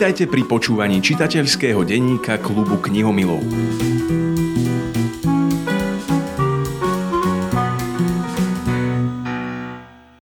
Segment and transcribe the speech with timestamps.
[0.00, 3.44] Vítajte pri počúvaní čitateľského denníka klubu knihomilov.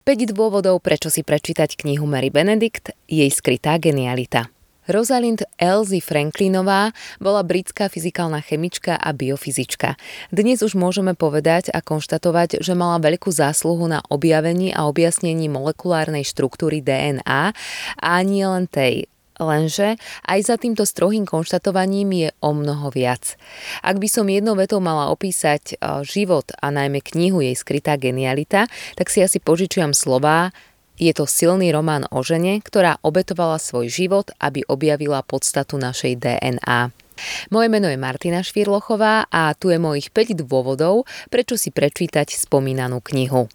[0.00, 4.48] Päť dôvodov, prečo si prečítať knihu Mary Benedict, jej skrytá genialita.
[4.88, 10.00] Rosalind Elsie Franklinová bola britská fyzikálna chemička a biofyzička.
[10.32, 16.24] Dnes už môžeme povedať a konštatovať, že mala veľkú zásluhu na objavení a objasnení molekulárnej
[16.24, 17.52] štruktúry DNA
[18.00, 19.12] a nie len tej.
[19.36, 23.36] Lenže aj za týmto strohým konštatovaním je o mnoho viac.
[23.84, 28.64] Ak by som jednou vetou mala opísať e, život a najmä knihu jej skrytá genialita,
[28.96, 30.52] tak si asi požičiam slová
[30.96, 36.88] je to silný román o žene, ktorá obetovala svoj život, aby objavila podstatu našej DNA.
[37.52, 43.04] Moje meno je Martina Švirlochová a tu je mojich 5 dôvodov, prečo si prečítať spomínanú
[43.04, 43.48] knihu.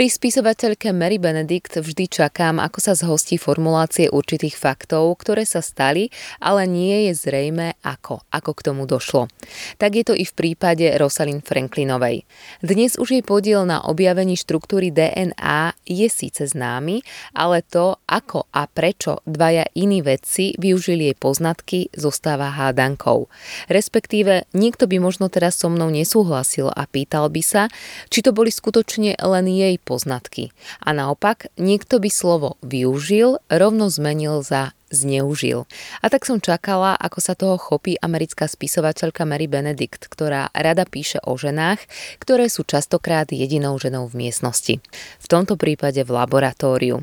[0.00, 6.08] Pri spisovateľke Mary Benedict vždy čakám, ako sa zhostí formulácie určitých faktov, ktoré sa stali,
[6.40, 9.28] ale nie je zrejme ako, ako k tomu došlo.
[9.76, 12.24] Tak je to i v prípade Rosalind Franklinovej.
[12.64, 17.04] Dnes už jej podiel na objavení štruktúry DNA je síce známy,
[17.36, 23.28] ale to, ako a prečo dvaja iní vedci využili jej poznatky, zostáva hádankou.
[23.68, 27.68] Respektíve, niekto by možno teraz so mnou nesúhlasil a pýtal by sa,
[28.08, 30.54] či to boli skutočne len jej poznatky.
[30.78, 35.66] A naopak, niekto by slovo využil rovno zmenil za zneužil.
[36.02, 41.22] A tak som čakala, ako sa toho chopí americká spisovateľka Mary Benedict, ktorá rada píše
[41.22, 41.82] o ženách,
[42.18, 44.82] ktoré sú častokrát jedinou ženou v miestnosti.
[45.22, 47.02] V tomto prípade v laboratóriu.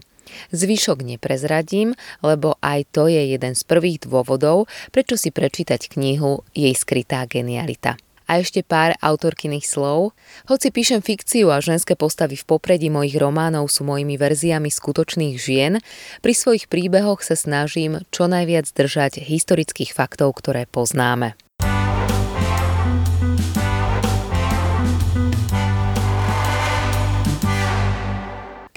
[0.52, 6.76] Zvyšok neprezradím, lebo aj to je jeden z prvých dôvodov, prečo si prečítať knihu Jej
[6.76, 7.96] skrytá genialita.
[8.28, 10.12] A ešte pár autorkyných slov.
[10.52, 15.80] Hoci píšem fikciu a ženské postavy v popredí mojich románov sú mojimi verziami skutočných žien,
[16.20, 21.47] pri svojich príbehoch sa snažím čo najviac držať historických faktov, ktoré poznáme.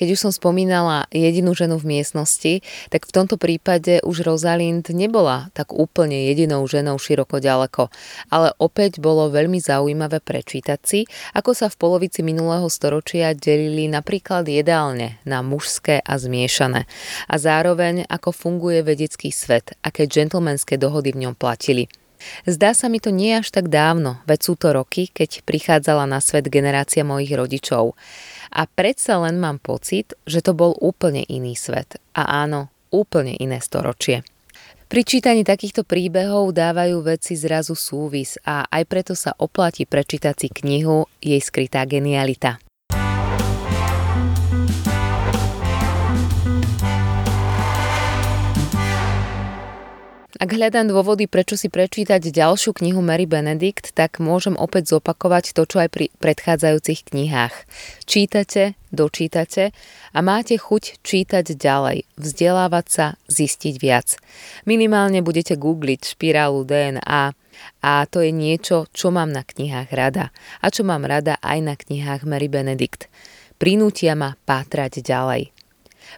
[0.00, 5.53] Keď už som spomínala jedinú ženu v miestnosti, tak v tomto prípade už Rosalind nebola
[5.53, 7.93] tak úplne jedinou ženou široko ďaleko.
[8.33, 11.05] Ale opäť bolo veľmi zaujímavé prečítať si,
[11.37, 16.88] ako sa v polovici minulého storočia delili napríklad jedálne na mužské a zmiešané.
[17.28, 21.93] A zároveň ako funguje vedecký svet, aké džentlmenské dohody v ňom platili.
[22.44, 26.21] Zdá sa mi to nie až tak dávno, veď sú to roky, keď prichádzala na
[26.21, 27.97] svet generácia mojich rodičov.
[28.50, 32.03] A predsa len mám pocit, že to bol úplne iný svet.
[32.19, 34.27] A áno, úplne iné storočie.
[34.91, 40.49] Pri čítaní takýchto príbehov dávajú veci zrazu súvis a aj preto sa oplatí prečítať si
[40.50, 42.59] knihu Jej skrytá genialita.
[50.41, 55.69] Ak hľadám dôvody, prečo si prečítať ďalšiu knihu Mary Benedict, tak môžem opäť zopakovať to,
[55.69, 57.53] čo aj pri predchádzajúcich knihách.
[58.09, 59.77] Čítate, dočítate
[60.17, 64.17] a máte chuť čítať ďalej, vzdelávať sa, zistiť viac.
[64.65, 67.37] Minimálne budete googliť špirálu DNA
[67.84, 70.33] a to je niečo, čo mám na knihách rada
[70.65, 73.12] a čo mám rada aj na knihách Mary Benedict.
[73.61, 75.59] Prinútia ma pátrať ďalej.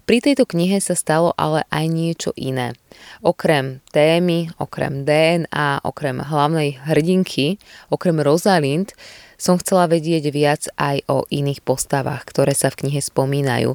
[0.09, 2.73] Pri tejto knihe sa stalo ale aj niečo iné.
[3.21, 7.61] Okrem témy, okrem DNA, okrem hlavnej hrdinky,
[7.93, 8.97] okrem Rosalind,
[9.37, 13.75] som chcela vedieť viac aj o iných postavách, ktoré sa v knihe spomínajú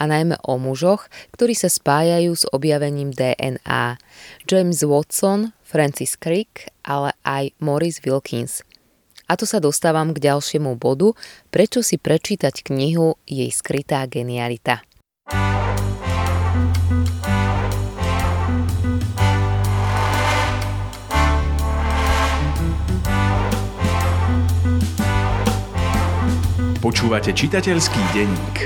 [0.00, 1.06] a najmä o mužoch,
[1.36, 4.00] ktorí sa spájajú s objavením DNA.
[4.48, 8.64] James Watson, Francis Crick, ale aj Morris Wilkins.
[9.30, 11.14] A to sa dostávam k ďalšiemu bodu,
[11.48, 14.84] prečo si prečítať knihu Jej skrytá genialita.
[26.82, 28.56] Počúvate čitateľský denník.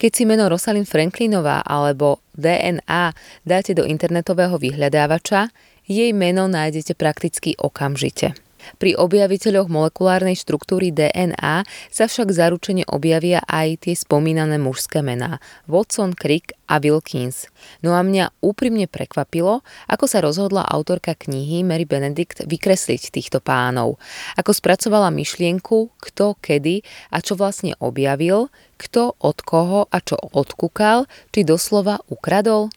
[0.00, 3.12] Keď si meno Rosalind Franklinová alebo DNA
[3.44, 5.52] dáte do internetového vyhľadávača,
[5.84, 8.32] jej meno nájdete prakticky okamžite.
[8.78, 16.16] Pri objaviteľoch molekulárnej štruktúry DNA sa však zaručene objavia aj tie spomínané mužské mená Watson,
[16.16, 17.46] Crick a Wilkins.
[17.84, 24.00] No a mňa úprimne prekvapilo, ako sa rozhodla autorka knihy Mary Benedict vykresliť týchto pánov.
[24.40, 26.80] Ako spracovala myšlienku, kto, kedy
[27.12, 28.48] a čo vlastne objavil,
[28.80, 32.72] kto od koho a čo odkúkal, či doslova ukradol.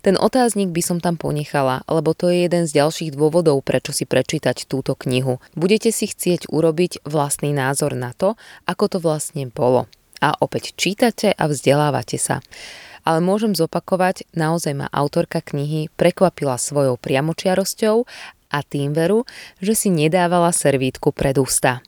[0.00, 4.06] Ten otáznik by som tam ponechala, lebo to je jeden z ďalších dôvodov, prečo si
[4.06, 5.42] prečítať túto knihu.
[5.58, 9.90] Budete si chcieť urobiť vlastný názor na to, ako to vlastne bolo.
[10.20, 12.44] A opäť čítate a vzdelávate sa.
[13.08, 18.04] Ale môžem zopakovať, naozaj ma autorka knihy prekvapila svojou priamočiarosťou
[18.52, 19.24] a tým veru,
[19.64, 21.80] že si nedávala servítku pred ústa.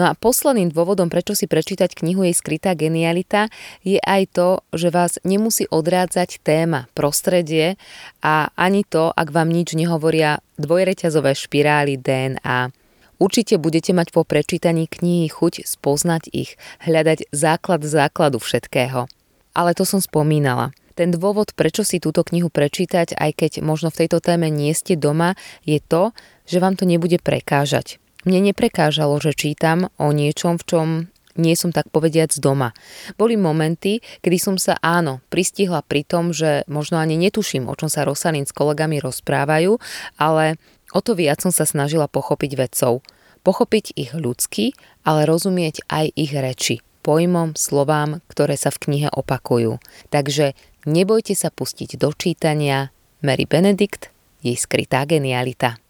[0.00, 3.52] No a posledným dôvodom, prečo si prečítať knihu jej skrytá genialita,
[3.84, 7.76] je aj to, že vás nemusí odrádzať téma, prostredie
[8.24, 12.72] a ani to, ak vám nič nehovoria dvojreťazové špirály DNA.
[13.20, 19.04] Určite budete mať po prečítaní knihy chuť spoznať ich, hľadať základ základu všetkého.
[19.52, 20.72] Ale to som spomínala.
[20.96, 24.96] Ten dôvod, prečo si túto knihu prečítať, aj keď možno v tejto téme nie ste
[24.96, 25.36] doma,
[25.68, 26.16] je to,
[26.48, 28.00] že vám to nebude prekážať.
[28.28, 30.88] Mne neprekážalo, že čítam o niečom, v čom
[31.40, 32.76] nie som tak povediac doma.
[33.16, 37.88] Boli momenty, kedy som sa áno, pristihla pri tom, že možno ani netuším, o čom
[37.88, 39.80] sa Rosalín s kolegami rozprávajú,
[40.20, 40.60] ale
[40.92, 43.00] o to viac som sa snažila pochopiť vedcov.
[43.40, 49.80] Pochopiť ich ľudsky, ale rozumieť aj ich reči, pojmom, slovám, ktoré sa v knihe opakujú.
[50.12, 50.52] Takže
[50.84, 52.92] nebojte sa pustiť do čítania
[53.24, 54.12] Mary Benedict,
[54.44, 55.80] jej skrytá genialita.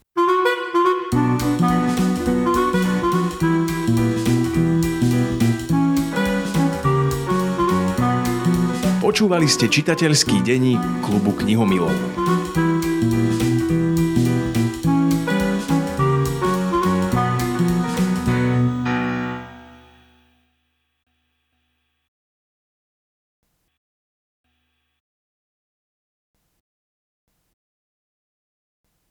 [9.11, 11.91] Počúvali ste čitateľský denník klubu knihomilov.